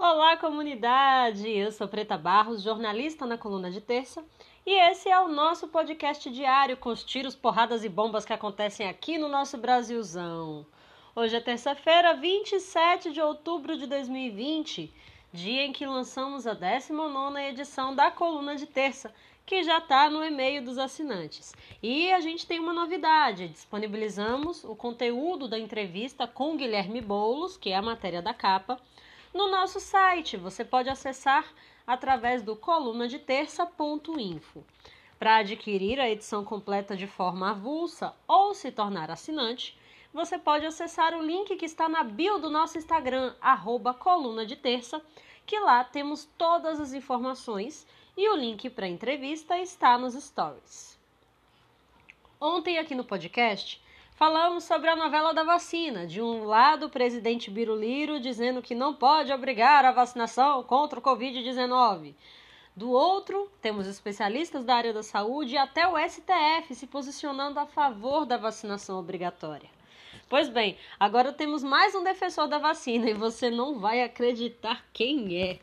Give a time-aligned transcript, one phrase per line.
[0.00, 1.50] Olá, comunidade!
[1.50, 4.24] Eu sou Preta Barros, jornalista na Coluna de Terça,
[4.64, 8.88] e esse é o nosso podcast diário com os tiros, porradas e bombas que acontecem
[8.88, 10.64] aqui no nosso Brasilzão.
[11.16, 14.94] Hoje é terça-feira, 27 de outubro de 2020,
[15.32, 19.12] dia em que lançamos a 19 edição da Coluna de Terça,
[19.44, 21.52] que já está no e-mail dos assinantes.
[21.82, 27.70] E a gente tem uma novidade: disponibilizamos o conteúdo da entrevista com Guilherme Boulos, que
[27.70, 28.80] é a matéria da capa,
[29.32, 30.36] no nosso site.
[30.36, 31.44] Você pode acessar
[31.86, 34.64] através do colunadeterça.info.
[35.18, 39.78] Para adquirir a edição completa de forma avulsa ou se tornar assinante,
[40.12, 44.56] você pode acessar o link que está na bio do nosso Instagram, arroba coluna de
[44.56, 45.02] terça,
[45.44, 50.98] que lá temos todas as informações e o link para a entrevista está nos stories.
[52.40, 53.82] Ontem aqui no podcast
[54.18, 56.04] falamos sobre a novela da vacina.
[56.04, 61.02] De um lado, o presidente Biruliro dizendo que não pode obrigar a vacinação contra o
[61.02, 62.16] Covid-19.
[62.74, 67.66] Do outro, temos especialistas da área da saúde e até o STF se posicionando a
[67.66, 69.70] favor da vacinação obrigatória.
[70.28, 75.40] Pois bem, agora temos mais um defensor da vacina e você não vai acreditar quem
[75.40, 75.60] é.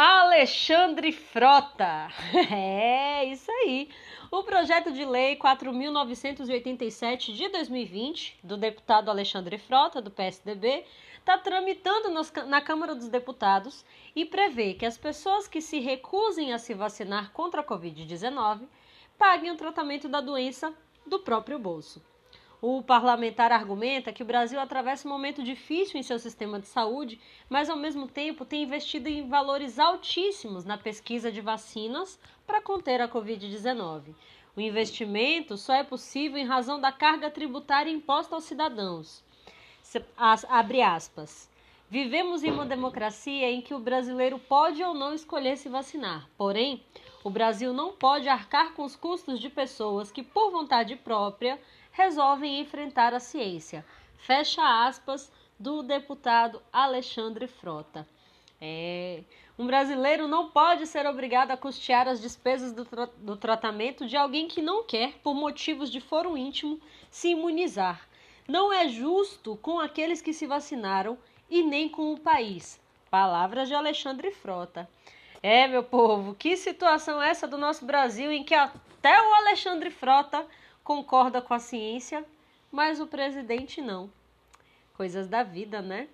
[0.00, 2.06] Alexandre Frota.
[2.54, 3.90] É, isso aí.
[4.30, 10.84] O projeto de lei 4.987 de 2020, do deputado Alexandre Frota, do PSDB,
[11.18, 16.52] está tramitando nos, na Câmara dos Deputados e prevê que as pessoas que se recusem
[16.52, 18.68] a se vacinar contra a Covid-19
[19.18, 20.72] paguem o tratamento da doença
[21.04, 22.00] do próprio bolso.
[22.60, 27.20] O parlamentar argumenta que o Brasil atravessa um momento difícil em seu sistema de saúde,
[27.48, 33.00] mas ao mesmo tempo tem investido em valores altíssimos na pesquisa de vacinas para conter
[33.00, 34.12] a Covid-19.
[34.56, 39.22] O investimento só é possível em razão da carga tributária imposta aos cidadãos.
[40.16, 41.48] As, abre aspas.
[41.88, 46.28] Vivemos em uma democracia em que o brasileiro pode ou não escolher se vacinar.
[46.36, 46.82] Porém,
[47.22, 51.58] o Brasil não pode arcar com os custos de pessoas que, por vontade própria,
[51.98, 53.84] resolvem enfrentar a ciência.
[54.18, 58.06] Fecha aspas do deputado Alexandre Frota.
[58.60, 59.24] É,
[59.58, 64.16] um brasileiro não pode ser obrigado a custear as despesas do, tra do tratamento de
[64.16, 68.08] alguém que não quer, por motivos de foro íntimo, se imunizar.
[68.46, 71.18] Não é justo com aqueles que se vacinaram
[71.50, 72.80] e nem com o país.
[73.10, 74.88] Palavras de Alexandre Frota.
[75.42, 79.90] É, meu povo, que situação é essa do nosso Brasil em que até o Alexandre
[79.90, 80.46] Frota
[80.88, 82.24] concorda com a ciência,
[82.72, 84.10] mas o presidente não.
[84.94, 86.08] Coisas da vida, né?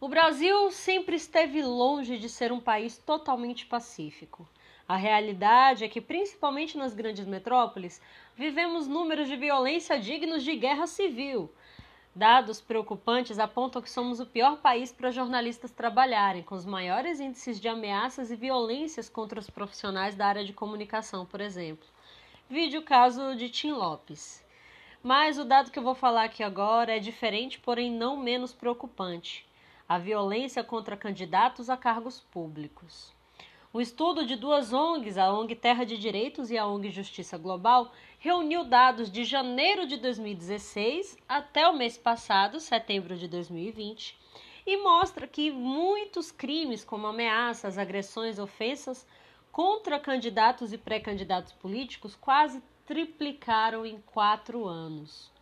[0.00, 4.48] O Brasil sempre esteve longe de ser um país totalmente pacífico.
[4.88, 8.00] A realidade é que, principalmente nas grandes metrópoles,
[8.34, 11.52] vivemos números de violência dignos de guerra civil.
[12.14, 17.60] Dados preocupantes apontam que somos o pior país para jornalistas trabalharem, com os maiores índices
[17.60, 21.86] de ameaças e violências contra os profissionais da área de comunicação, por exemplo.
[22.50, 24.42] Vide o caso de Tim Lopes.
[25.02, 29.46] Mas o dado que eu vou falar aqui agora é diferente, porém não menos preocupante:
[29.86, 33.12] a violência contra candidatos a cargos públicos.
[33.70, 37.92] O estudo de duas ONGs, a ONG Terra de Direitos e a ONG Justiça Global,
[38.18, 44.18] reuniu dados de janeiro de 2016 até o mês passado, setembro de 2020,
[44.66, 49.06] e mostra que muitos crimes, como ameaças, agressões, ofensas,
[49.58, 55.32] contra candidatos e pré-candidatos políticos quase triplicaram em quatro anos.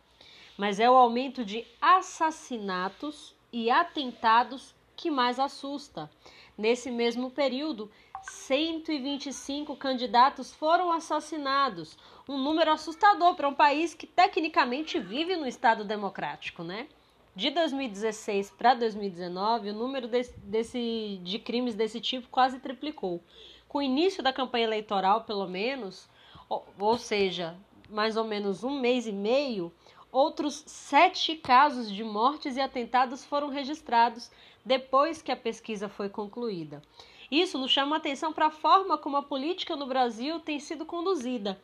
[0.57, 6.09] Mas é o aumento de assassinatos e atentados que mais assusta.
[6.57, 7.91] Nesse mesmo período,
[8.23, 11.95] 125 candidatos foram assassinados,
[12.27, 16.87] um número assustador para um país que tecnicamente vive no Estado democrático, né?
[17.35, 23.23] De 2016 para 2019, o número desse, desse, de crimes desse tipo quase triplicou
[23.67, 26.09] com o início da campanha eleitoral, pelo menos,
[26.49, 27.55] ou, seja,
[27.89, 29.71] mais ou menos um mês e meio,
[30.11, 34.31] outros sete casos de mortes e atentados foram registrados
[34.65, 36.81] depois que a pesquisa foi concluída.
[37.29, 40.85] Isso nos chama a atenção para a forma como a política no Brasil tem sido
[40.85, 41.59] conduzida.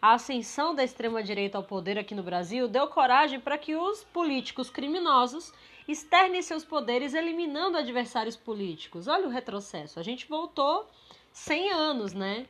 [0.00, 4.70] A ascensão da extrema-direita ao poder aqui no Brasil deu coragem para que os políticos
[4.70, 5.52] criminosos
[5.88, 9.08] externem seus poderes eliminando adversários políticos.
[9.08, 9.98] Olha o retrocesso.
[9.98, 10.86] A gente voltou
[11.38, 12.46] 100 anos, né?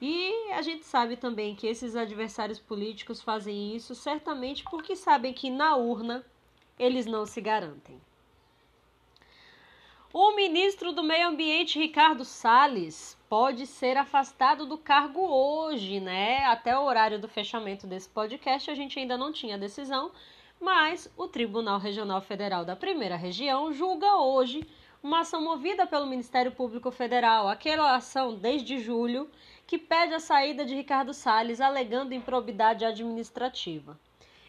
[0.00, 5.50] E a gente sabe também que esses adversários políticos fazem isso certamente porque sabem que
[5.50, 6.24] na urna
[6.78, 8.00] eles não se garantem.
[10.12, 16.44] O ministro do Meio Ambiente, Ricardo Salles, pode ser afastado do cargo hoje, né?
[16.46, 20.10] Até o horário do fechamento desse podcast a gente ainda não tinha decisão,
[20.60, 24.60] Mas o Tribunal Regional Federal da Primeira Região julga hoje
[25.02, 29.30] uma ação movida pelo Ministério Público Federal, aquela ação desde julho
[29.66, 33.98] que pede a saída de Ricardo Salles alegando improbidade administrativa.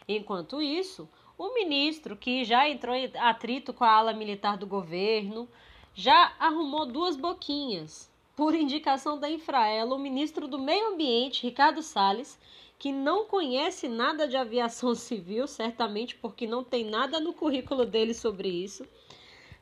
[0.06, 1.08] Enquanto isso,
[1.38, 5.48] o ministro, que já entrou em atrito com a ala militar do governo,
[5.94, 8.10] já arrumou duas boquinhas.
[8.36, 12.38] Por indicação da Infraelo, o ministro do Meio Ambiente, Ricardo Salles,
[12.78, 18.12] que não conhece nada de aviação civil, certamente porque não tem nada no currículo dele
[18.12, 18.86] sobre isso,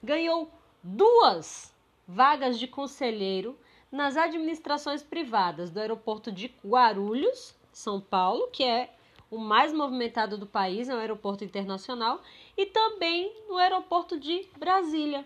[0.02, 0.50] ganhou
[0.82, 1.72] duas
[2.06, 3.58] vagas de conselheiro
[3.90, 8.94] nas administrações privadas do aeroporto de Guarulhos, São Paulo, que é
[9.30, 12.20] o mais movimentado do país, é um aeroporto internacional,
[12.56, 15.24] e também no aeroporto de Brasília.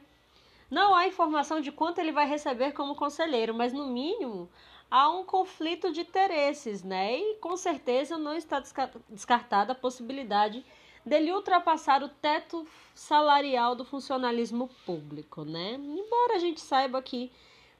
[0.70, 4.50] Não há informação de quanto ele vai receber como conselheiro, mas no mínimo
[4.90, 7.18] há um conflito de interesses, né?
[7.18, 8.62] E com certeza não está
[9.08, 10.64] descartada a possibilidade
[11.04, 15.74] dele ultrapassar o teto salarial do funcionalismo público, né?
[15.74, 17.30] Embora a gente saiba que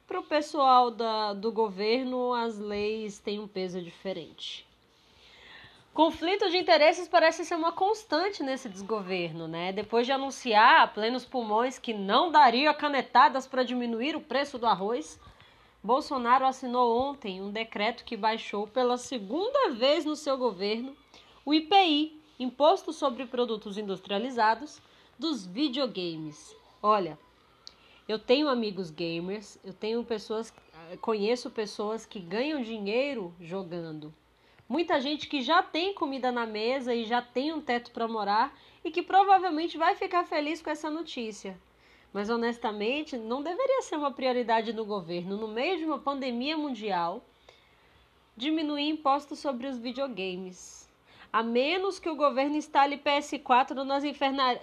[0.07, 4.65] para o pessoal da, do governo as leis têm um peso diferente.
[5.93, 9.71] Conflito de interesses parece ser uma constante nesse desgoverno, né?
[9.71, 14.67] Depois de anunciar a plenos pulmões que não daria canetadas para diminuir o preço do
[14.67, 15.17] arroz,
[15.81, 20.97] Bolsonaro assinou ontem um decreto que baixou pela segunda vez no seu governo
[21.45, 24.81] o IPI, Imposto sobre Produtos Industrializados,
[25.17, 26.53] dos videogames.
[26.83, 27.17] Olha,
[28.09, 30.53] eu tenho amigos gamers, eu tenho pessoas,
[30.99, 34.13] conheço pessoas que ganham dinheiro jogando.
[34.67, 38.53] Muita gente que já tem comida na mesa e já tem um teto para morar
[38.83, 41.57] e que provavelmente vai ficar feliz com essa notícia.
[42.11, 47.23] Mas honestamente, não deveria ser uma prioridade do governo, no meio de uma pandemia mundial,
[48.35, 50.84] diminuir impostos sobre os videogames.
[51.35, 54.05] A menos que o governo instale PS4 nas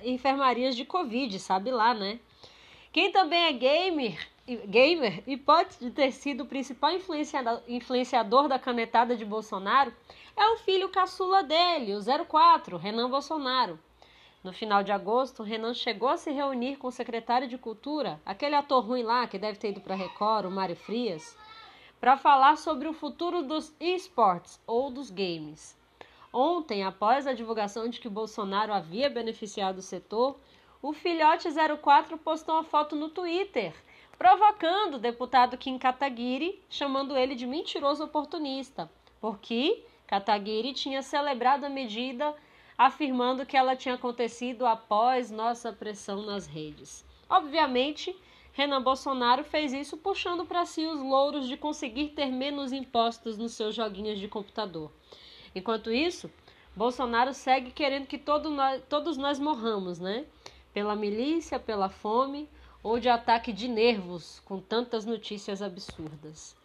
[0.03, 2.19] enfermarias de Covid, sabe lá, né?
[2.91, 4.31] Quem também é gamer,
[4.69, 6.93] gamer e pode ter sido o principal
[7.69, 9.95] influenciador, da canetada de Bolsonaro
[10.35, 13.79] é o filho caçula dele, o 04, Renan Bolsonaro.
[14.43, 18.55] No final de agosto, Renan chegou a se reunir com o secretário de Cultura, aquele
[18.55, 21.37] ator ruim lá que deve ter ido para Record, o Mário Frias,
[22.01, 25.82] para falar sobre o futuro dos esportes ou dos games.
[26.33, 30.39] Ontem, após a divulgação de que Bolsonaro havia beneficiado o setor,
[30.81, 31.47] o filhote
[31.81, 33.75] 04 postou uma foto no Twitter,
[34.17, 38.91] provocando o deputado Kim Kataguiri, chamando ele de mentiroso oportunista,
[39.21, 42.35] porque Kataguiri tinha celebrado a medida
[42.79, 47.05] afirmando que ela tinha acontecido após nossa pressão nas redes.
[47.29, 48.17] Obviamente,
[48.53, 53.53] Renan Bolsonaro fez isso puxando para si os louros de conseguir ter menos impostos nos
[53.53, 54.91] seus joguinhos de computador.
[55.55, 56.31] Enquanto isso,
[56.75, 60.25] Bolsonaro segue querendo que todo nós, todos nós morramos, né?
[60.73, 62.49] Pela milícia, pela fome
[62.83, 66.57] ou de ataque de nervos com tantas notícias absurdas.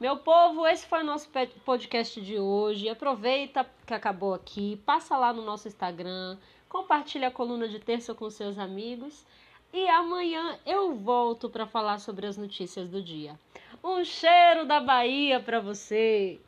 [0.00, 1.28] Meu povo, esse foi o nosso
[1.64, 2.88] podcast de hoje.
[2.88, 6.36] Aproveita que acabou aqui, passa lá no nosso Instagram,
[6.68, 9.24] compartilha a coluna de terça com seus amigos
[9.72, 13.38] e amanhã eu volto para falar sobre as notícias do dia.
[13.82, 16.40] Um cheiro da Bahia para você.